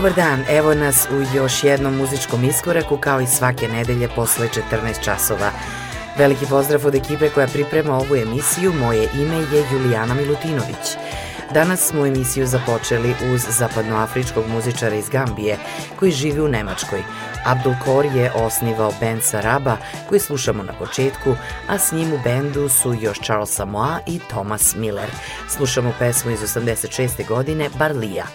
[0.00, 5.04] Dobar dan, evo nas u još jednom muzičkom iskoraku kao i svake nedelje posle 14
[5.04, 5.50] časova.
[6.18, 10.96] Veliki pozdrav od ekipe koja priprema ovu emisiju, moje ime je Julijana Milutinović.
[11.54, 15.58] Danas smo emisiju započeli uz zapadnoafričkog muzičara iz Gambije
[15.98, 17.02] koji živi u Nemačkoj.
[17.44, 19.76] Abdul Kor je osnivao band Saraba
[20.08, 21.34] koji slušamo na početku,
[21.68, 25.10] a s njim u bendu su još Charles Samoa i Thomas Miller.
[25.48, 27.28] Slušamo pesmu iz 86.
[27.28, 28.26] godine Barlija.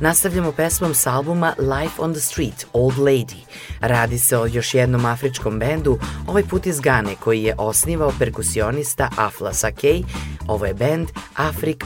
[0.00, 3.36] Nastavljamo pesmom s albuma Life on the Street, Old Lady.
[3.80, 9.10] Radi se o još jednom afričkom bendu, ovaj put iz Gane koji je osnivao perkusionista
[9.16, 10.02] Afla Sakej.
[10.46, 11.84] Ovo je bend Afrik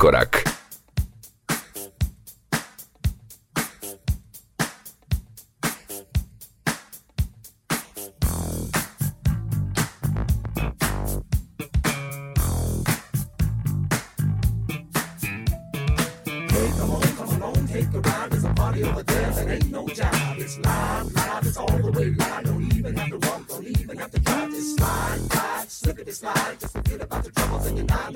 [0.00, 0.39] korak.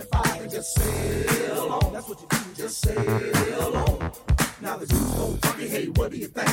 [0.04, 1.92] the fire and just sail on.
[1.92, 4.12] That's what you do, just sail on.
[4.61, 6.49] Now the dude's go funky, hey, what do you think?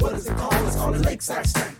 [0.00, 0.66] What is it called?
[0.66, 1.76] It's called a lakeside stank.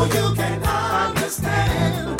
[0.00, 2.19] so you can understand.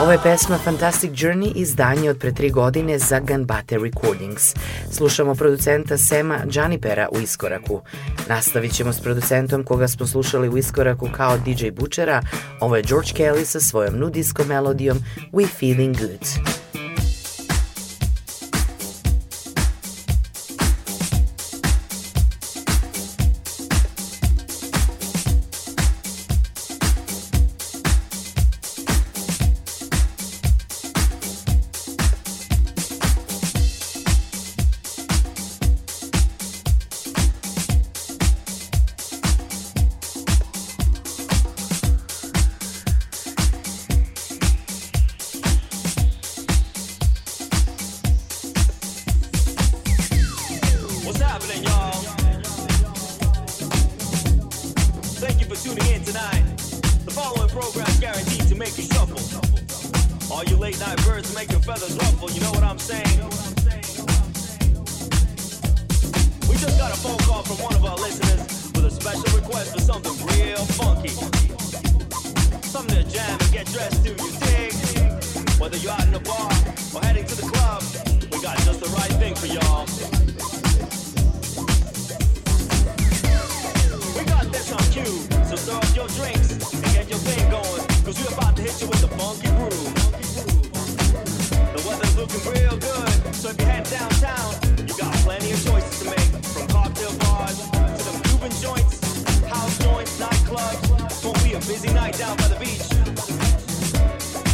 [0.00, 4.54] Ovo je pesma Fantastic Journey izdanje od pre tri godine za Gunbate Recordings.
[4.90, 7.80] Slušamo producenta Sema Džanipera u Iskoraku.
[8.28, 12.22] Nastavit ćemo s producentom koga smo slušali u Iskoraku kao DJ Bučera.
[12.60, 14.98] Ovo je George Kelly sa svojom nudijskom melodijom
[15.32, 16.56] We Feeling Good.
[101.76, 102.90] lazy night down by the beach.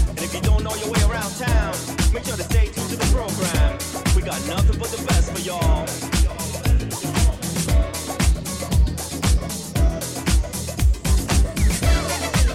[0.09, 1.75] And if you don't know your way around town,
[2.13, 3.79] make sure to stay tuned to the program.
[4.17, 5.87] We got nothing but the best for y'all.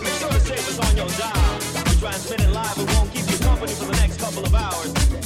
[0.03, 1.59] Make sure to save us on your dial.
[1.86, 5.16] We're transmitting live, we won't keep you company for the next couple of hours.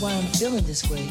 [0.00, 1.08] Why I'm feeling this way,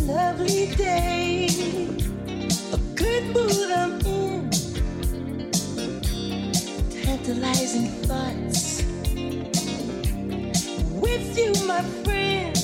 [0.00, 1.46] lovely day.
[2.72, 4.50] A good mood I'm in.
[6.90, 8.82] Tantalizing thoughts.
[10.92, 12.56] With you, my friend.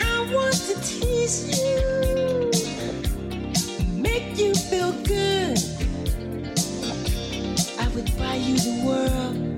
[0.00, 2.50] I want to tease you.
[3.92, 5.58] Make you feel good.
[7.78, 9.53] I would buy you the world.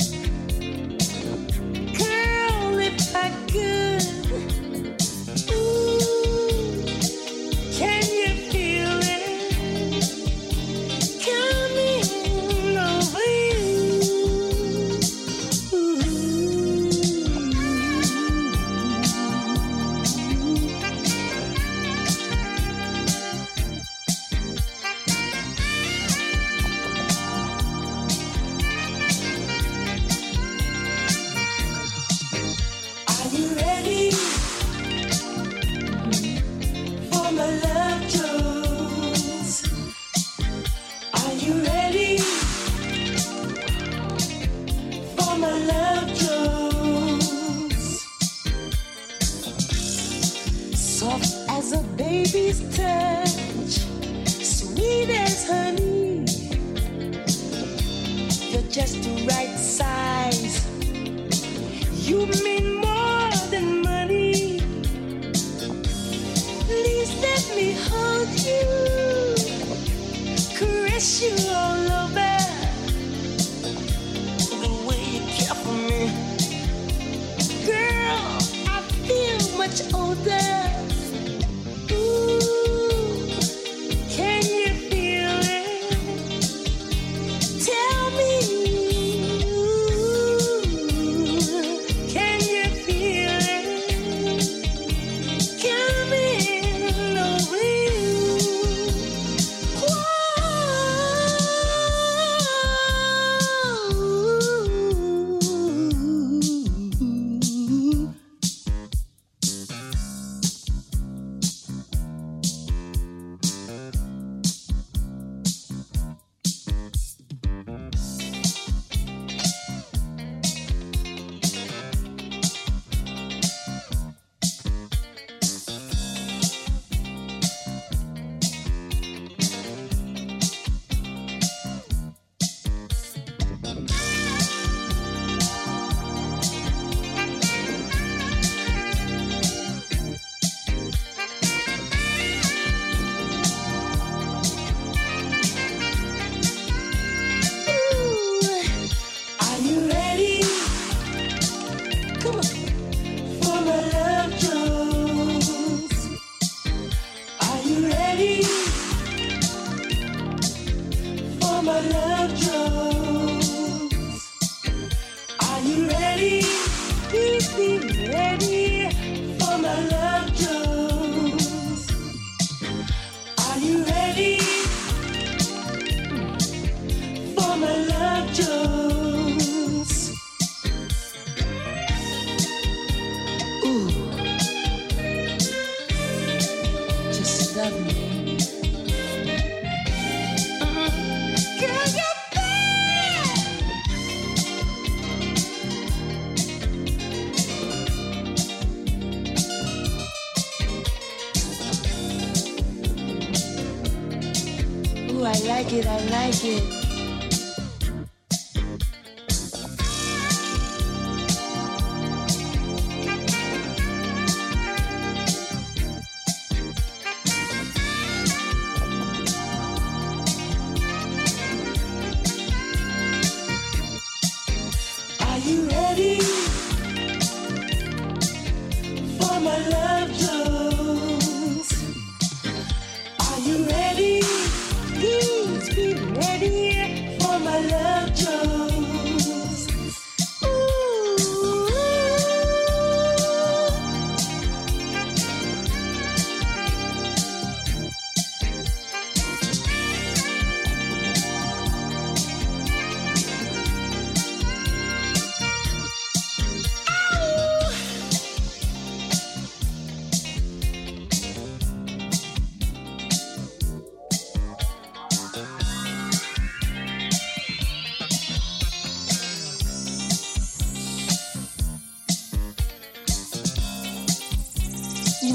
[70.96, 71.75] bless you all.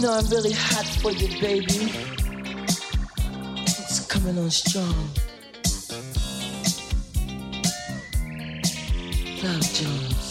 [0.02, 1.94] Know I'm really hot for you, baby.
[3.62, 5.10] It's coming on strong.
[9.44, 10.22] Love Jones.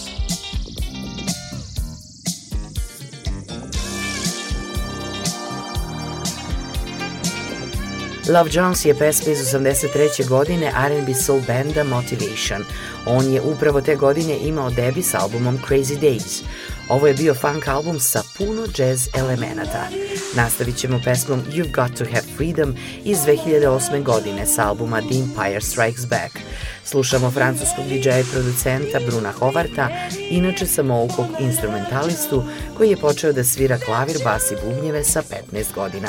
[8.29, 10.29] Love Jones je pesma iz 83.
[10.29, 12.65] godine R&B soul benda Motivation.
[13.07, 16.43] On je upravo te godine imao debi s albumom Crazy Days.
[16.91, 19.89] Ovo je bio funk album sa puno jazz elemenata.
[20.37, 22.75] Nastavit ćemo pesmom You've Got to Have Freedom
[23.05, 24.03] iz 2008.
[24.03, 26.50] godine s albuma The Empire Strikes Back.
[26.85, 29.89] Slušamo francuskog DJ-a i producenta Bruna Hovarta,
[30.31, 32.45] inače samoukog instrumentalistu
[32.77, 36.09] koji je počeo da svira klavir, bas i bubnjeve sa 15 godina.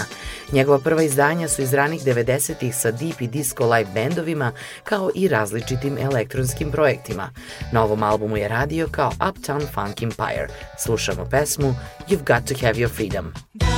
[0.51, 4.51] Njegova prva izdanja su iz ranih 90-ih sa deep i disco live bendovima
[4.83, 7.29] kao i različitim elektronskim projektima.
[7.71, 10.47] Na ovom albumu je radio kao Uptown Funk Empire.
[10.79, 11.75] Slušamo pesmu
[12.09, 13.11] You've Got to Have Your Freedom.
[13.11, 13.70] Freedom,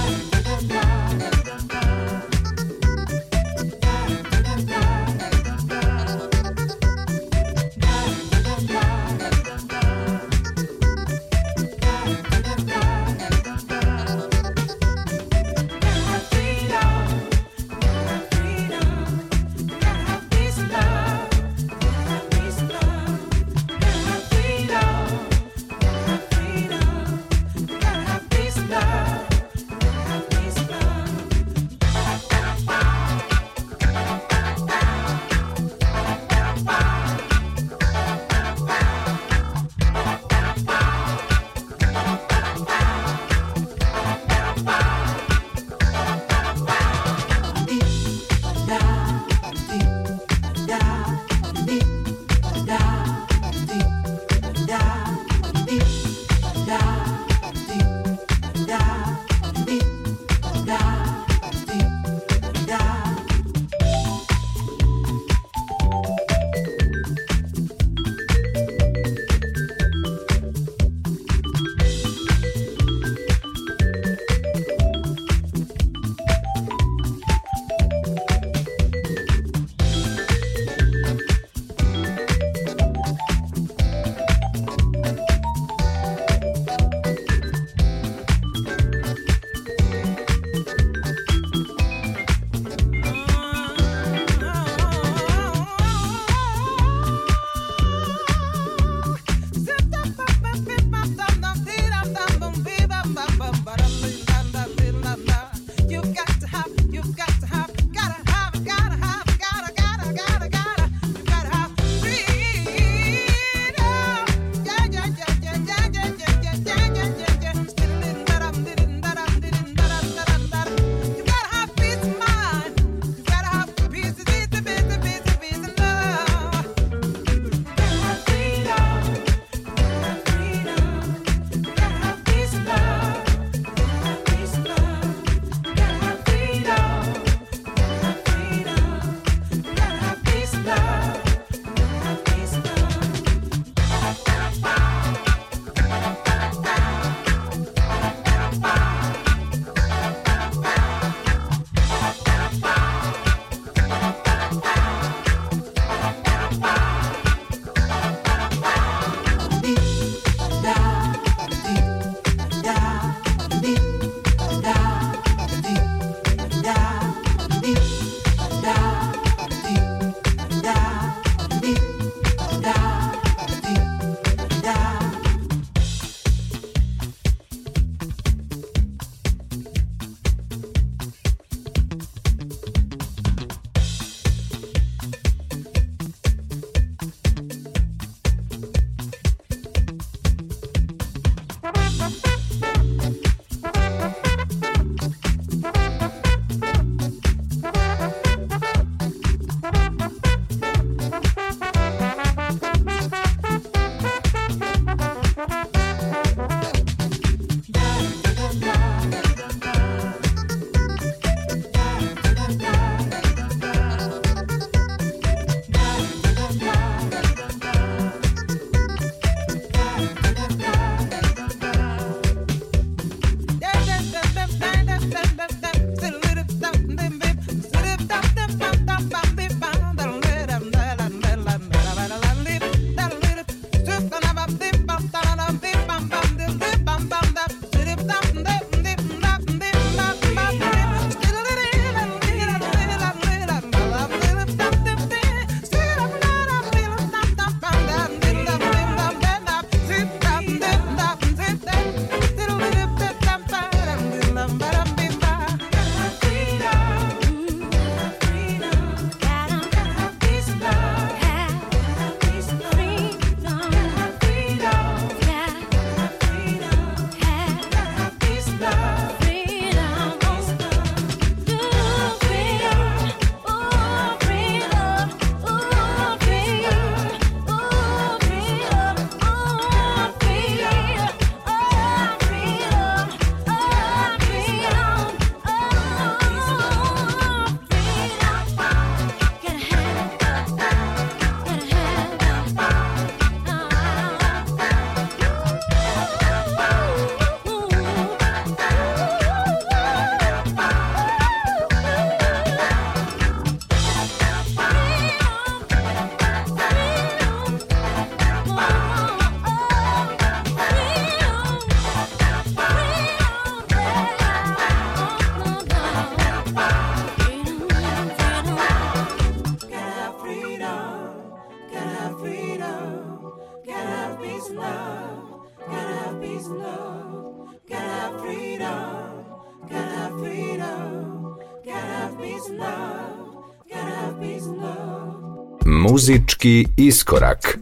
[328.63, 329.26] freedom,
[329.69, 335.60] gotta have freedom, gotta have peace and love, have peace and love.
[335.65, 337.60] Muzički iskorak.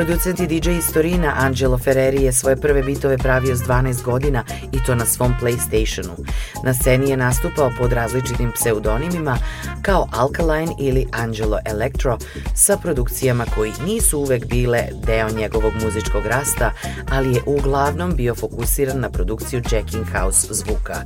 [0.00, 4.44] Producent i DJ iz Torina Angelo Ferreri je svoje prve bitove pravio s 12 godina
[4.72, 6.16] i to na svom Playstationu.
[6.64, 9.38] Na sceni je nastupao pod različitim pseudonimima
[9.82, 12.18] kao Alkaline ili Angelo Electro
[12.54, 16.72] sa produkcijama koji nisu uvek bile deo njegovog muzičkog rasta,
[17.10, 21.04] ali je uglavnom bio fokusiran na produkciju Jacking House zvuka.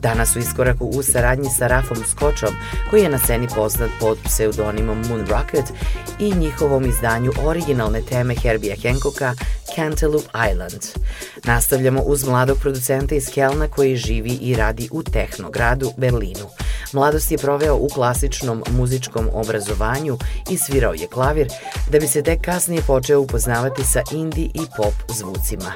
[0.00, 2.50] Danas u iskoraku u saradnji sa Rafom Skočom,
[2.90, 5.72] koji je na sceni poznat pod pseudonimom Moon Rocket
[6.18, 9.34] i njihovom izdanju originalne teme Herbija Hancocka
[9.76, 10.82] Cantaloupe Island.
[11.44, 16.48] Nastavljamo uz mladog producenta iz Kelna koji živi i radi u Tehnogradu, Berlinu.
[16.94, 20.18] Mladost je proveo u klasičnom muzičkom obrazovanju
[20.50, 21.48] i svirao je klavir,
[21.90, 25.72] da bi se tek kasnije počeo upoznavati sa indie i pop zvucima.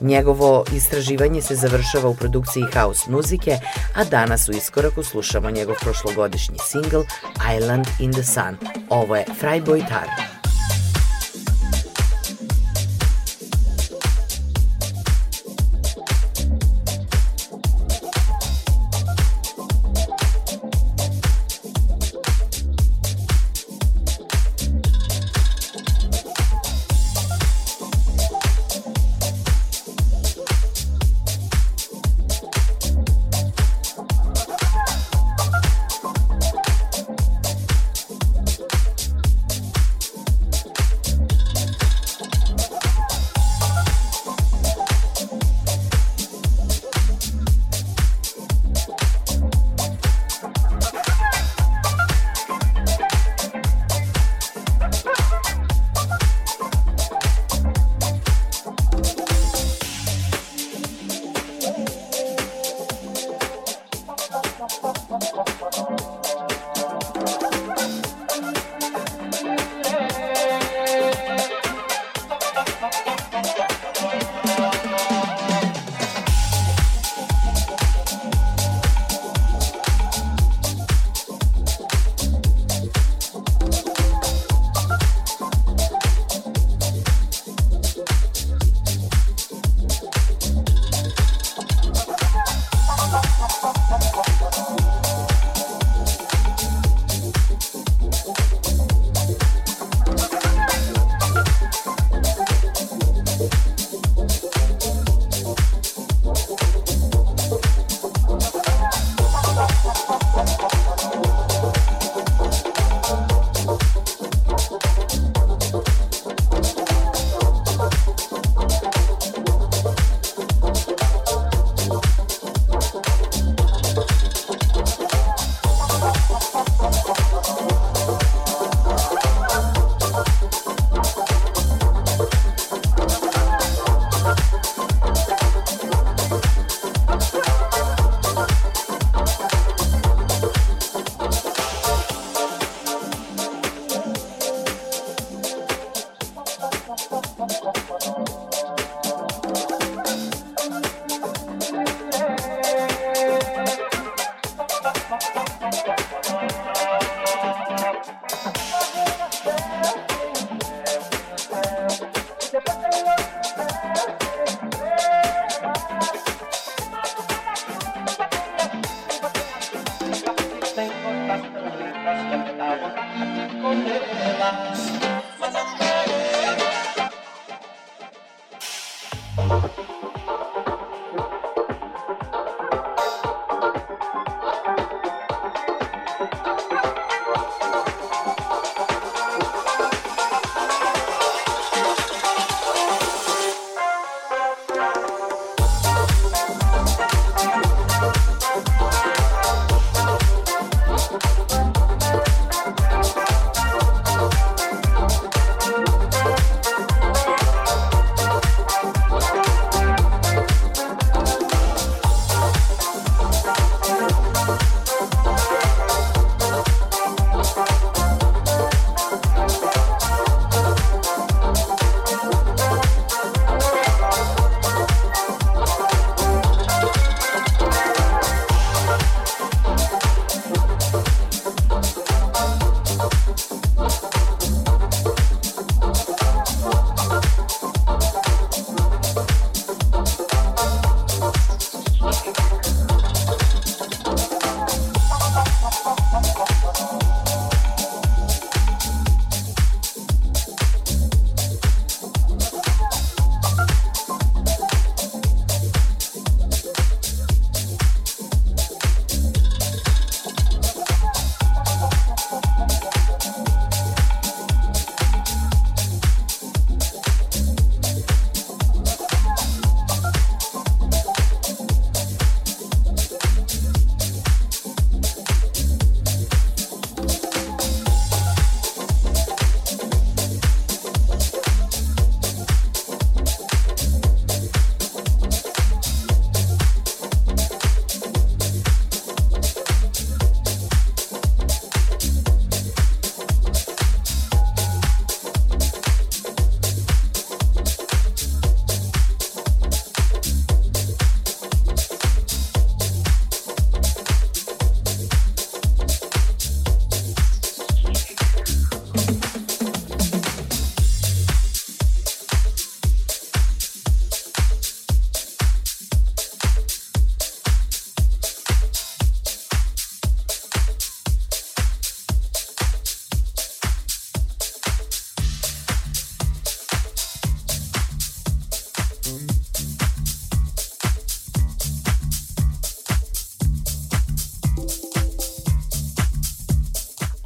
[0.00, 3.58] Njegovo istraživanje se završava u produkciji house muzike,
[3.94, 7.04] a danas u iskoraku slušamo njegov prošlogodišnji single
[7.58, 8.56] Island in the Sun.
[8.90, 10.31] Ovo je Freiboy Tar.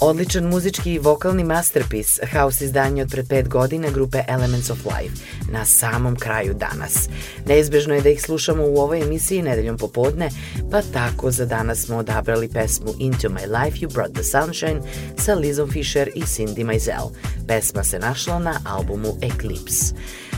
[0.06, 5.14] Odličan muzički i vokalni masterpiece, house izdanje od pre pet godina grupe Elements of Life,
[5.52, 7.08] na samom kraju danas.
[7.46, 10.30] Neizbežno je da ih slušamo u ovoj emisiji nedeljom popodne,
[10.70, 14.80] pa tako za danas smo odabrali pesmu Into My Life You Brought the Sunshine
[15.18, 17.10] sa Lizom Fisher i Cindy Mizell.
[17.48, 19.94] Pesma se našla na albumu Eclipse.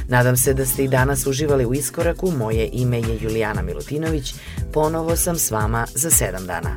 [0.08, 2.30] Nadam se da ste i danas uživali u iskoraku.
[2.30, 4.34] Moje ime je Julijana Milutinović.
[4.72, 6.76] Ponovo sam s vama za sedam dana.